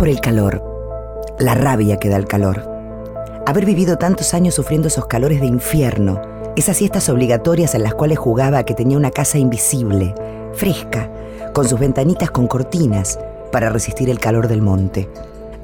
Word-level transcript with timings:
por 0.00 0.08
el 0.08 0.22
calor, 0.22 0.64
la 1.38 1.54
rabia 1.54 1.98
que 1.98 2.08
da 2.08 2.16
el 2.16 2.26
calor. 2.26 2.66
Haber 3.46 3.66
vivido 3.66 3.98
tantos 3.98 4.32
años 4.32 4.54
sufriendo 4.54 4.88
esos 4.88 5.04
calores 5.04 5.42
de 5.42 5.46
infierno, 5.46 6.22
esas 6.56 6.78
siestas 6.78 7.10
obligatorias 7.10 7.74
en 7.74 7.82
las 7.82 7.92
cuales 7.92 8.18
jugaba 8.18 8.64
que 8.64 8.72
tenía 8.72 8.96
una 8.96 9.10
casa 9.10 9.36
invisible, 9.36 10.14
fresca, 10.54 11.10
con 11.52 11.68
sus 11.68 11.78
ventanitas 11.78 12.30
con 12.30 12.46
cortinas, 12.46 13.18
para 13.52 13.68
resistir 13.68 14.08
el 14.08 14.18
calor 14.18 14.48
del 14.48 14.62
monte. 14.62 15.10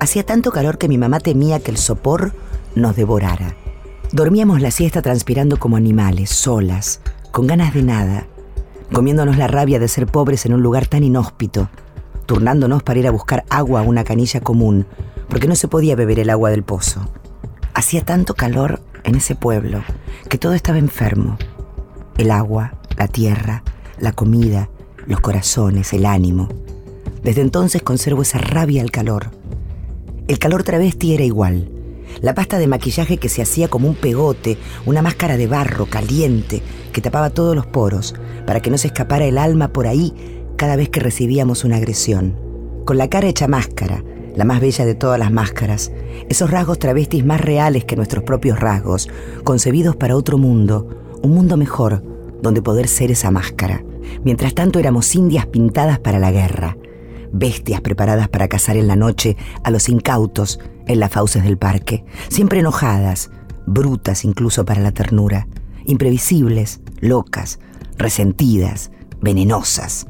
Hacía 0.00 0.22
tanto 0.22 0.50
calor 0.50 0.76
que 0.76 0.88
mi 0.88 0.98
mamá 0.98 1.18
temía 1.18 1.58
que 1.60 1.70
el 1.70 1.78
sopor 1.78 2.32
nos 2.74 2.94
devorara. 2.94 3.56
Dormíamos 4.12 4.60
la 4.60 4.70
siesta 4.70 5.00
transpirando 5.00 5.56
como 5.56 5.78
animales, 5.78 6.28
solas, 6.28 7.00
con 7.30 7.46
ganas 7.46 7.72
de 7.72 7.82
nada, 7.82 8.26
comiéndonos 8.92 9.38
la 9.38 9.46
rabia 9.46 9.78
de 9.78 9.88
ser 9.88 10.06
pobres 10.06 10.44
en 10.44 10.52
un 10.52 10.62
lugar 10.62 10.88
tan 10.88 11.04
inhóspito, 11.04 11.70
turnándonos 12.27 12.82
para 12.82 12.98
ir 12.98 13.06
a 13.06 13.12
buscar 13.12 13.45
agua 13.48 13.80
a 13.80 13.84
una 13.84 14.04
canilla 14.04 14.40
común, 14.40 14.87
porque 15.28 15.48
no 15.48 15.55
se 15.55 15.69
podía 15.69 15.96
beber 15.96 16.19
el 16.19 16.30
agua 16.30 16.50
del 16.50 16.62
pozo. 16.62 17.09
Hacía 17.74 18.05
tanto 18.05 18.34
calor 18.34 18.80
en 19.05 19.14
ese 19.14 19.34
pueblo 19.34 19.83
que 20.28 20.38
todo 20.38 20.55
estaba 20.55 20.78
enfermo. 20.78 21.38
El 22.19 22.30
agua, 22.30 22.74
la 22.97 23.09
tierra, 23.09 23.62
la 23.98 24.12
comida, 24.12 24.69
los 25.06 25.20
corazones, 25.20 25.92
el 25.92 26.06
ánimo. 26.06 26.48
Desde 27.23 27.42
entonces 27.42 27.83
conservo 27.83 28.23
esa 28.23 28.38
rabia 28.38 28.83
al 28.83 28.91
calor. 28.91 29.30
El 30.28 30.38
calor 30.38 30.64
travesti 30.64 31.14
era 31.14 31.24
igual. 31.24 31.70
La 32.20 32.34
pasta 32.34 32.58
de 32.58 32.66
maquillaje 32.66 33.19
que 33.19 33.28
se 33.28 33.42
hacía 33.42 33.69
como 33.69 33.88
un 33.88 33.95
pegote, 33.95 34.58
una 34.86 35.02
máscara 35.02 35.36
de 35.36 35.47
barro 35.47 35.86
caliente 35.86 36.62
que 36.92 37.00
tapaba 37.00 37.30
todos 37.30 37.55
los 37.55 37.66
poros 37.66 38.14
para 38.47 38.61
que 38.61 38.70
no 38.70 38.78
se 38.78 38.88
escapara 38.88 39.27
el 39.27 39.38
alma 39.38 39.69
por 39.69 39.86
ahí 39.86 40.14
cada 40.56 40.77
vez 40.77 40.88
que 40.88 41.01
recibíamos 41.01 41.65
una 41.65 41.77
agresión. 41.77 42.37
Con 42.84 42.98
la 42.98 43.09
cara 43.09 43.28
hecha 43.28 43.48
máscara, 43.48 44.02
la 44.34 44.45
más 44.45 44.60
bella 44.60 44.84
de 44.84 44.95
todas 44.95 45.19
las 45.19 45.33
máscaras, 45.33 45.92
esos 46.28 46.50
rasgos 46.50 46.78
travestis 46.78 47.25
más 47.25 47.41
reales 47.41 47.84
que 47.84 47.97
nuestros 47.97 48.25
propios 48.25 48.61
rasgos, 48.61 49.08
concebidos 49.45 49.97
para 49.97 50.17
otro 50.17 50.39
mundo, 50.39 50.89
un 51.22 51.33
mundo 51.33 51.56
mejor, 51.56 52.03
donde 52.42 52.62
poder 52.62 52.86
ser 52.86 53.11
esa 53.11 53.30
máscara. 53.30 53.83
Mientras 54.25 54.55
tanto 54.55 54.78
éramos 54.78 55.14
indias 55.14 55.47
pintadas 55.47 55.98
para 55.98 56.19
la 56.19 56.30
guerra, 56.30 56.77
bestias 57.33 57.80
preparadas 57.80 58.28
para 58.28 58.48
cazar 58.48 58.77
en 58.77 58.86
la 58.86 58.97
noche 58.97 59.36
a 59.64 59.70
los 59.70 59.89
incautos 59.89 60.61
en 60.86 61.00
las 61.00 61.11
fauces 61.11 61.42
del 61.42 61.58
parque, 61.58 62.05
siempre 62.28 62.61
enojadas, 62.61 63.30
brutas 63.67 64.25
incluso 64.25 64.64
para 64.64 64.80
la 64.80 64.92
ternura, 64.92 65.48
imprevisibles, 65.86 66.80
locas, 67.00 67.58
resentidas, 67.97 68.91
venenosas. 69.20 70.06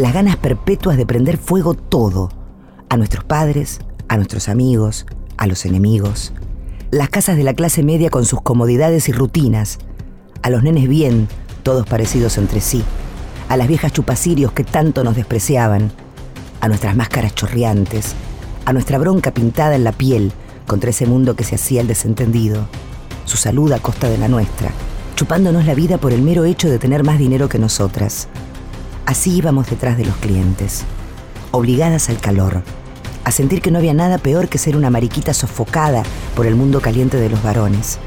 Las 0.00 0.14
ganas 0.14 0.38
perpetuas 0.38 0.96
de 0.96 1.04
prender 1.04 1.36
fuego 1.36 1.74
todo, 1.74 2.30
a 2.88 2.96
nuestros 2.96 3.22
padres, 3.22 3.80
a 4.08 4.16
nuestros 4.16 4.48
amigos, 4.48 5.04
a 5.36 5.46
los 5.46 5.66
enemigos. 5.66 6.32
Las 6.90 7.10
casas 7.10 7.36
de 7.36 7.44
la 7.44 7.52
clase 7.52 7.82
media 7.82 8.08
con 8.08 8.24
sus 8.24 8.40
comodidades 8.40 9.10
y 9.10 9.12
rutinas, 9.12 9.78
a 10.40 10.48
los 10.48 10.62
nenes 10.62 10.88
bien, 10.88 11.28
todos 11.62 11.86
parecidos 11.86 12.38
entre 12.38 12.62
sí, 12.62 12.82
a 13.50 13.58
las 13.58 13.68
viejas 13.68 13.92
chupacirios 13.92 14.52
que 14.52 14.64
tanto 14.64 15.04
nos 15.04 15.16
despreciaban, 15.16 15.92
a 16.62 16.68
nuestras 16.68 16.96
máscaras 16.96 17.34
chorreantes, 17.34 18.14
a 18.64 18.72
nuestra 18.72 18.96
bronca 18.96 19.34
pintada 19.34 19.74
en 19.74 19.84
la 19.84 19.92
piel 19.92 20.32
contra 20.66 20.88
ese 20.88 21.04
mundo 21.04 21.36
que 21.36 21.44
se 21.44 21.56
hacía 21.56 21.82
el 21.82 21.88
desentendido, 21.88 22.68
su 23.26 23.36
salud 23.36 23.70
a 23.72 23.80
costa 23.80 24.08
de 24.08 24.16
la 24.16 24.28
nuestra, 24.28 24.70
chupándonos 25.14 25.66
la 25.66 25.74
vida 25.74 25.98
por 25.98 26.14
el 26.14 26.22
mero 26.22 26.46
hecho 26.46 26.70
de 26.70 26.78
tener 26.78 27.04
más 27.04 27.18
dinero 27.18 27.50
que 27.50 27.58
nosotras. 27.58 28.28
Así 29.06 29.36
íbamos 29.36 29.68
detrás 29.68 29.96
de 29.96 30.04
los 30.04 30.16
clientes, 30.16 30.84
obligadas 31.50 32.08
al 32.08 32.18
calor, 32.18 32.62
a 33.24 33.30
sentir 33.32 33.60
que 33.60 33.70
no 33.70 33.78
había 33.78 33.94
nada 33.94 34.18
peor 34.18 34.48
que 34.48 34.58
ser 34.58 34.76
una 34.76 34.90
mariquita 34.90 35.34
sofocada 35.34 36.02
por 36.34 36.46
el 36.46 36.54
mundo 36.54 36.80
caliente 36.80 37.16
de 37.16 37.28
los 37.28 37.42
varones, 37.42 37.98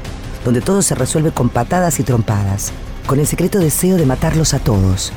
donde 0.44 0.60
todo 0.60 0.82
se 0.82 0.94
resuelve 0.94 1.30
con 1.30 1.48
patadas 1.48 2.00
y 2.00 2.02
trompadas, 2.02 2.72
con 3.06 3.20
el 3.20 3.26
secreto 3.26 3.58
deseo 3.58 3.96
de 3.96 4.06
matarlos 4.06 4.54
a 4.54 4.58
todos, 4.58 5.12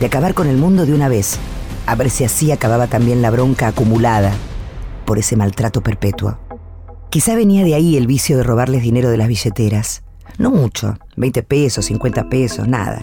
de 0.00 0.06
acabar 0.06 0.34
con 0.34 0.48
el 0.48 0.56
mundo 0.56 0.86
de 0.86 0.94
una 0.94 1.08
vez, 1.08 1.38
a 1.86 1.94
ver 1.94 2.10
si 2.10 2.24
así 2.24 2.52
acababa 2.52 2.86
también 2.86 3.22
la 3.22 3.30
bronca 3.30 3.68
acumulada 3.68 4.32
por 5.04 5.18
ese 5.18 5.36
maltrato 5.36 5.82
perpetuo. 5.82 6.38
Quizá 7.10 7.34
venía 7.34 7.64
de 7.64 7.74
ahí 7.74 7.96
el 7.96 8.06
vicio 8.06 8.36
de 8.36 8.42
robarles 8.42 8.82
dinero 8.82 9.08
de 9.08 9.16
las 9.16 9.28
billeteras. 9.28 10.02
No 10.36 10.50
mucho, 10.50 10.98
20 11.16 11.42
pesos, 11.42 11.86
50 11.86 12.28
pesos, 12.28 12.68
nada. 12.68 13.02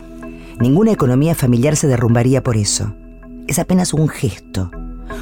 Ninguna 0.60 0.94
economía 0.94 1.36
familiar 1.36 1.76
se 1.76 1.88
derrumbaría 1.88 2.42
por 2.42 2.56
eso. 2.56 2.94
Es 3.48 3.60
apenas 3.60 3.94
un 3.94 4.08
gesto. 4.08 4.72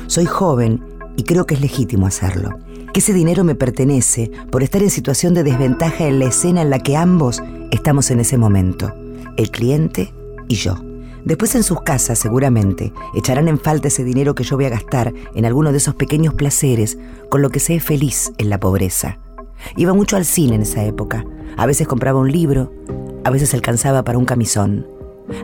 Soy 0.07 0.25
joven 0.25 0.83
y 1.17 1.23
creo 1.23 1.45
que 1.45 1.55
es 1.55 1.61
legítimo 1.61 2.05
hacerlo. 2.05 2.51
Que 2.93 2.99
ese 2.99 3.13
dinero 3.13 3.43
me 3.43 3.55
pertenece 3.55 4.31
por 4.51 4.61
estar 4.61 4.83
en 4.83 4.91
situación 4.91 5.33
de 5.33 5.43
desventaja 5.43 6.05
en 6.05 6.19
la 6.19 6.25
escena 6.25 6.61
en 6.61 6.69
la 6.69 6.79
que 6.79 6.95
ambos 6.95 7.41
estamos 7.71 8.11
en 8.11 8.19
ese 8.19 8.37
momento, 8.37 8.93
el 9.35 9.49
cliente 9.49 10.13
y 10.47 10.55
yo. 10.55 10.75
Después 11.25 11.55
en 11.55 11.63
sus 11.63 11.81
casas, 11.81 12.19
seguramente, 12.19 12.93
echarán 13.15 13.47
en 13.47 13.57
falta 13.57 13.87
ese 13.87 14.03
dinero 14.03 14.35
que 14.35 14.43
yo 14.43 14.55
voy 14.55 14.65
a 14.65 14.69
gastar 14.69 15.13
en 15.33 15.45
alguno 15.45 15.71
de 15.71 15.77
esos 15.77 15.95
pequeños 15.95 16.35
placeres 16.35 16.99
con 17.29 17.41
lo 17.41 17.49
que 17.49 17.59
sé 17.59 17.79
feliz 17.79 18.31
en 18.37 18.49
la 18.49 18.59
pobreza. 18.59 19.19
Iba 19.77 19.93
mucho 19.93 20.15
al 20.15 20.25
cine 20.25 20.55
en 20.55 20.61
esa 20.61 20.83
época. 20.83 21.25
A 21.57 21.65
veces 21.65 21.87
compraba 21.87 22.19
un 22.19 22.31
libro, 22.31 22.71
a 23.23 23.29
veces 23.31 23.53
alcanzaba 23.53 24.03
para 24.03 24.17
un 24.17 24.25
camisón. 24.25 24.92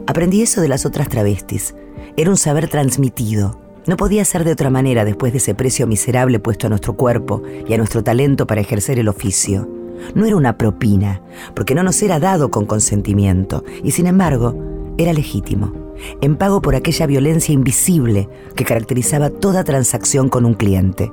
Aprendí 0.08 0.42
eso 0.42 0.62
de 0.62 0.68
las 0.68 0.86
otras 0.86 1.10
travestis. 1.10 1.76
Era 2.18 2.30
un 2.30 2.38
saber 2.38 2.68
transmitido. 2.70 3.60
No 3.88 3.98
podía 3.98 4.26
ser 4.26 4.44
de 4.44 4.52
otra 4.52 4.70
manera 4.70 5.06
después 5.06 5.32
de 5.32 5.38
ese 5.40 5.56
precio 5.56 5.88
miserable 5.88 6.40
puesto 6.40 6.68
a 6.68 6.70
nuestro 6.70 6.94
cuerpo 6.94 7.42
y 7.68 7.74
a 7.74 7.78
nuestro 7.78 8.04
talento 8.04 8.46
para 8.46 8.62
ejercer 8.62 9.00
el 9.00 9.08
oficio. 9.08 9.68
No 10.16 10.26
era 10.26 10.36
una 10.36 10.58
propina, 10.58 11.22
porque 11.56 11.76
no 11.76 11.84
nos 11.84 12.02
era 12.02 12.20
dado 12.20 12.52
con 12.52 12.66
consentimiento, 12.66 13.64
y 13.84 13.92
sin 13.92 14.08
embargo, 14.08 14.56
era 14.98 15.14
legítimo, 15.14 15.74
en 16.22 16.36
pago 16.36 16.62
por 16.62 16.76
aquella 16.76 17.06
violencia 17.06 17.54
invisible 17.54 18.30
que 18.56 18.66
caracterizaba 18.66 19.30
toda 19.30 19.64
transacción 19.64 20.30
con 20.30 20.46
un 20.46 20.54
cliente, 20.54 21.12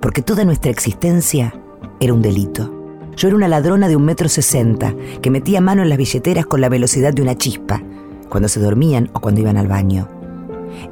porque 0.00 0.22
toda 0.22 0.44
nuestra 0.44 0.70
existencia 0.70 1.54
era 2.00 2.14
un 2.14 2.22
delito. 2.22 2.72
Yo 3.16 3.28
era 3.28 3.36
una 3.36 3.48
ladrona 3.48 3.88
de 3.88 3.96
un 3.96 4.04
metro 4.04 4.28
sesenta 4.28 4.94
que 5.22 5.30
metía 5.30 5.60
mano 5.60 5.82
en 5.82 5.88
las 5.88 5.98
billeteras 5.98 6.46
con 6.46 6.60
la 6.60 6.68
velocidad 6.68 7.14
de 7.14 7.22
una 7.22 7.36
chispa, 7.36 7.82
cuando 8.28 8.48
se 8.48 8.60
dormían 8.60 9.10
o 9.12 9.20
cuando 9.20 9.40
iban 9.40 9.56
al 9.56 9.68
baño. 9.68 10.08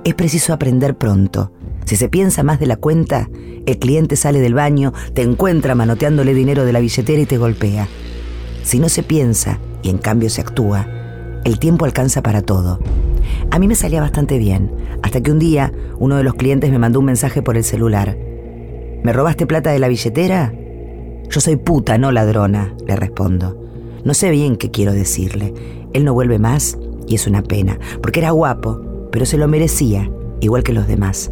Es 0.04 0.14
preciso 0.14 0.52
aprender 0.52 0.96
pronto. 0.96 1.50
Si 1.84 1.96
se 1.96 2.08
piensa 2.08 2.42
más 2.42 2.60
de 2.60 2.66
la 2.66 2.76
cuenta, 2.76 3.28
el 3.66 3.78
cliente 3.78 4.16
sale 4.16 4.40
del 4.40 4.54
baño, 4.54 4.92
te 5.12 5.22
encuentra 5.22 5.74
manoteándole 5.74 6.34
dinero 6.34 6.64
de 6.64 6.72
la 6.72 6.80
billetera 6.80 7.20
y 7.20 7.26
te 7.26 7.38
golpea. 7.38 7.88
Si 8.62 8.78
no 8.78 8.88
se 8.88 9.02
piensa 9.02 9.58
y 9.82 9.90
en 9.90 9.98
cambio 9.98 10.30
se 10.30 10.40
actúa, 10.40 10.88
el 11.44 11.58
tiempo 11.58 11.84
alcanza 11.84 12.22
para 12.22 12.42
todo. 12.42 12.78
A 13.50 13.58
mí 13.58 13.68
me 13.68 13.74
salía 13.74 14.00
bastante 14.00 14.38
bien, 14.38 14.70
hasta 15.02 15.20
que 15.20 15.30
un 15.30 15.38
día 15.38 15.72
uno 15.98 16.16
de 16.16 16.24
los 16.24 16.34
clientes 16.34 16.70
me 16.70 16.78
mandó 16.78 17.00
un 17.00 17.04
mensaje 17.06 17.42
por 17.42 17.56
el 17.56 17.64
celular. 17.64 18.16
¿Me 19.02 19.12
robaste 19.12 19.46
plata 19.46 19.70
de 19.70 19.78
la 19.78 19.88
billetera? 19.88 20.54
Yo 21.28 21.40
soy 21.40 21.56
puta, 21.56 21.98
no 21.98 22.10
ladrona, 22.10 22.74
le 22.86 22.96
respondo. 22.96 23.60
No 24.04 24.14
sé 24.14 24.30
bien 24.30 24.56
qué 24.56 24.70
quiero 24.70 24.92
decirle. 24.92 25.52
Él 25.92 26.04
no 26.04 26.14
vuelve 26.14 26.38
más 26.38 26.78
y 27.06 27.14
es 27.14 27.26
una 27.26 27.42
pena, 27.42 27.78
porque 28.02 28.20
era 28.20 28.30
guapo, 28.30 28.80
pero 29.10 29.26
se 29.26 29.38
lo 29.38 29.48
merecía, 29.48 30.10
igual 30.40 30.62
que 30.62 30.72
los 30.72 30.86
demás. 30.86 31.30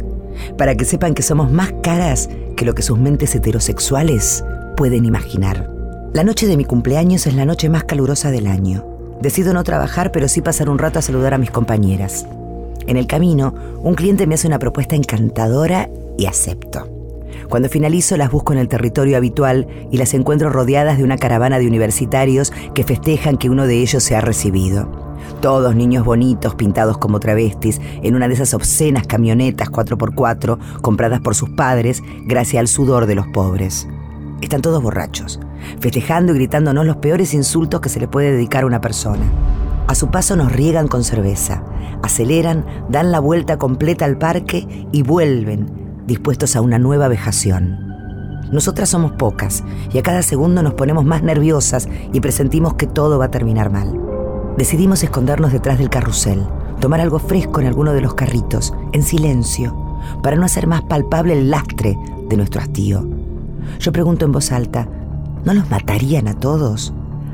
Para 0.57 0.75
que 0.75 0.85
sepan 0.85 1.13
que 1.13 1.21
somos 1.21 1.51
más 1.51 1.73
caras 1.83 2.29
que 2.55 2.65
lo 2.65 2.73
que 2.73 2.81
sus 2.81 2.97
mentes 2.97 3.35
heterosexuales 3.35 4.43
pueden 4.75 5.05
imaginar. 5.05 5.69
La 6.13 6.23
noche 6.23 6.47
de 6.47 6.57
mi 6.57 6.65
cumpleaños 6.65 7.25
es 7.27 7.33
la 7.35 7.45
noche 7.45 7.69
más 7.69 7.83
calurosa 7.83 8.31
del 8.31 8.47
año. 8.47 8.85
Decido 9.21 9.53
no 9.53 9.63
trabajar, 9.63 10.11
pero 10.11 10.27
sí 10.27 10.41
pasar 10.41 10.69
un 10.69 10.79
rato 10.79 10.99
a 10.99 11.01
saludar 11.01 11.33
a 11.33 11.37
mis 11.37 11.51
compañeras. 11.51 12.25
En 12.85 12.97
el 12.97 13.07
camino, 13.07 13.53
un 13.81 13.95
cliente 13.95 14.27
me 14.27 14.35
hace 14.35 14.47
una 14.47 14.59
propuesta 14.59 14.95
encantadora 14.95 15.89
y 16.17 16.25
acepto. 16.25 16.92
Cuando 17.49 17.69
finalizo 17.69 18.17
las 18.17 18.31
busco 18.31 18.53
en 18.53 18.59
el 18.59 18.67
territorio 18.67 19.17
habitual 19.17 19.67
y 19.91 19.97
las 19.97 20.13
encuentro 20.13 20.49
rodeadas 20.49 20.97
de 20.97 21.03
una 21.03 21.17
caravana 21.17 21.59
de 21.59 21.67
universitarios 21.67 22.51
que 22.73 22.83
festejan 22.83 23.37
que 23.37 23.49
uno 23.49 23.67
de 23.67 23.81
ellos 23.81 24.03
se 24.03 24.15
ha 24.15 24.21
recibido. 24.21 24.89
Todos 25.41 25.75
niños 25.75 26.05
bonitos 26.05 26.55
pintados 26.55 26.97
como 26.97 27.19
travestis 27.19 27.81
en 28.01 28.15
una 28.15 28.27
de 28.27 28.33
esas 28.33 28.53
obscenas 28.53 29.07
camionetas 29.07 29.69
4x4 29.69 30.81
compradas 30.81 31.21
por 31.21 31.35
sus 31.35 31.49
padres 31.49 32.01
gracias 32.25 32.59
al 32.59 32.67
sudor 32.67 33.05
de 33.05 33.15
los 33.15 33.27
pobres. 33.27 33.87
Están 34.41 34.61
todos 34.61 34.81
borrachos, 34.81 35.39
festejando 35.79 36.33
y 36.33 36.35
gritándonos 36.35 36.85
los 36.85 36.97
peores 36.97 37.33
insultos 37.33 37.81
que 37.81 37.89
se 37.89 37.99
le 37.99 38.07
puede 38.07 38.31
dedicar 38.31 38.63
a 38.63 38.67
una 38.67 38.81
persona. 38.81 39.23
A 39.87 39.95
su 39.95 40.09
paso 40.11 40.35
nos 40.35 40.51
riegan 40.51 40.87
con 40.87 41.03
cerveza, 41.03 41.63
aceleran, 42.01 42.65
dan 42.89 43.11
la 43.11 43.19
vuelta 43.19 43.57
completa 43.57 44.05
al 44.05 44.17
parque 44.17 44.87
y 44.91 45.01
vuelven, 45.01 45.82
dispuestos 46.07 46.55
a 46.55 46.61
una 46.61 46.79
nueva 46.79 47.07
vejación. 47.07 47.93
Nosotras 48.51 48.89
somos 48.89 49.13
pocas 49.13 49.63
y 49.91 49.97
a 49.97 50.03
cada 50.03 50.21
segundo 50.21 50.61
nos 50.61 50.75
ponemos 50.75 51.05
más 51.05 51.23
nerviosas 51.23 51.87
y 52.11 52.19
presentimos 52.19 52.75
que 52.75 52.87
todo 52.87 53.17
va 53.17 53.25
a 53.25 53.31
terminar 53.31 53.71
mal. 53.71 53.99
Decidimos 54.57 55.01
escondernos 55.03 55.51
detrás 55.51 55.79
del 55.79 55.89
carrusel, 55.89 56.45
tomar 56.79 57.01
algo 57.01 57.17
fresco 57.17 57.59
en 57.61 57.67
alguno 57.67 57.93
de 57.93 58.01
los 58.01 58.13
carritos, 58.13 58.73
en 58.91 59.01
silencio, 59.01 59.75
para 60.21 60.35
no 60.35 60.45
hacer 60.45 60.67
más 60.67 60.83
palpable 60.83 61.33
el 61.33 61.49
lastre 61.49 61.97
de 62.29 62.37
nuestro 62.37 62.61
hastío. 62.61 63.07
Yo 63.79 63.91
pregunto 63.91 64.25
en 64.25 64.31
voz 64.31 64.51
alta, 64.51 64.87
¿no 65.45 65.53
los 65.53 65.69
matarían 65.69 66.27
a 66.27 66.39
todos? 66.39 66.93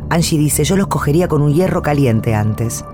Angie 0.09 0.39
dice, 0.39 0.63
yo 0.63 0.77
los 0.77 0.87
cogería 0.87 1.27
con 1.27 1.41
un 1.41 1.53
hierro 1.53 1.81
caliente 1.81 2.35
antes. 2.35 2.85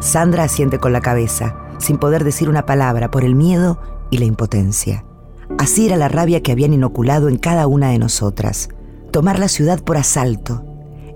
Sandra 0.00 0.44
asiente 0.44 0.78
con 0.78 0.92
la 0.92 1.00
cabeza, 1.00 1.56
sin 1.78 1.98
poder 1.98 2.24
decir 2.24 2.48
una 2.48 2.66
palabra 2.66 3.10
por 3.10 3.24
el 3.24 3.34
miedo 3.34 3.78
y 4.10 4.18
la 4.18 4.24
impotencia. 4.24 5.04
Así 5.56 5.86
era 5.86 5.96
la 5.96 6.08
rabia 6.08 6.42
que 6.42 6.52
habían 6.52 6.74
inoculado 6.74 7.28
en 7.28 7.38
cada 7.38 7.66
una 7.66 7.90
de 7.90 7.98
nosotras. 7.98 8.68
Tomar 9.10 9.38
la 9.38 9.48
ciudad 9.48 9.82
por 9.82 9.96
asalto. 9.96 10.64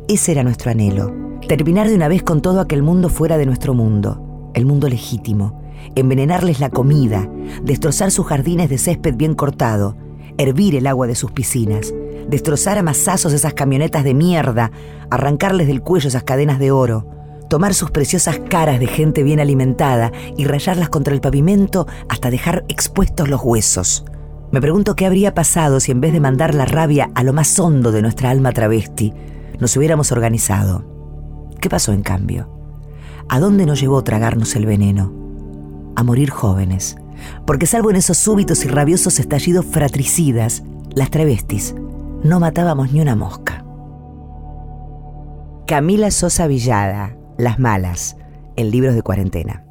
Ese 0.08 0.32
era 0.32 0.42
nuestro 0.42 0.70
anhelo. 0.70 1.12
Terminar 1.46 1.88
de 1.88 1.94
una 1.94 2.08
vez 2.08 2.22
con 2.22 2.40
todo 2.40 2.60
aquel 2.60 2.82
mundo 2.82 3.10
fuera 3.10 3.36
de 3.36 3.44
nuestro 3.44 3.74
mundo, 3.74 4.50
el 4.54 4.64
mundo 4.64 4.88
legítimo. 4.88 5.60
Envenenarles 5.96 6.60
la 6.60 6.70
comida, 6.70 7.28
destrozar 7.62 8.10
sus 8.10 8.26
jardines 8.26 8.70
de 8.70 8.78
césped 8.78 9.16
bien 9.16 9.34
cortado, 9.34 9.96
hervir 10.38 10.76
el 10.76 10.86
agua 10.86 11.06
de 11.06 11.14
sus 11.14 11.32
piscinas, 11.32 11.92
destrozar 12.28 12.78
a 12.78 12.82
masazos 12.82 13.32
esas 13.32 13.52
camionetas 13.52 14.04
de 14.04 14.14
mierda, 14.14 14.70
arrancarles 15.10 15.66
del 15.66 15.82
cuello 15.82 16.08
esas 16.08 16.22
cadenas 16.22 16.58
de 16.58 16.70
oro, 16.70 17.06
tomar 17.50 17.74
sus 17.74 17.90
preciosas 17.90 18.38
caras 18.48 18.80
de 18.80 18.86
gente 18.86 19.22
bien 19.22 19.40
alimentada 19.40 20.10
y 20.38 20.46
rayarlas 20.46 20.88
contra 20.88 21.12
el 21.12 21.20
pavimento 21.20 21.86
hasta 22.08 22.30
dejar 22.30 22.64
expuestos 22.68 23.28
los 23.28 23.42
huesos. 23.42 24.04
Me 24.52 24.60
pregunto 24.60 24.94
qué 24.94 25.06
habría 25.06 25.32
pasado 25.32 25.80
si 25.80 25.92
en 25.92 26.02
vez 26.02 26.12
de 26.12 26.20
mandar 26.20 26.54
la 26.54 26.66
rabia 26.66 27.10
a 27.14 27.24
lo 27.24 27.32
más 27.32 27.58
hondo 27.58 27.90
de 27.90 28.02
nuestra 28.02 28.28
alma 28.28 28.52
travesti, 28.52 29.14
nos 29.58 29.74
hubiéramos 29.78 30.12
organizado. 30.12 30.84
¿Qué 31.58 31.70
pasó 31.70 31.94
en 31.94 32.02
cambio? 32.02 32.50
¿A 33.30 33.40
dónde 33.40 33.64
nos 33.64 33.80
llevó 33.80 34.04
tragarnos 34.04 34.54
el 34.54 34.66
veneno? 34.66 35.10
A 35.96 36.02
morir 36.02 36.28
jóvenes. 36.28 36.96
Porque 37.46 37.64
salvo 37.64 37.88
en 37.88 37.96
esos 37.96 38.18
súbitos 38.18 38.66
y 38.66 38.68
rabiosos 38.68 39.18
estallidos 39.20 39.64
fratricidas, 39.64 40.62
las 40.94 41.10
travestis 41.10 41.74
no 42.22 42.38
matábamos 42.38 42.92
ni 42.92 43.00
una 43.00 43.16
mosca. 43.16 43.64
Camila 45.66 46.10
Sosa 46.10 46.46
Villada, 46.46 47.16
las 47.38 47.58
Malas, 47.58 48.18
en 48.56 48.70
libros 48.70 48.94
de 48.94 49.02
cuarentena. 49.02 49.64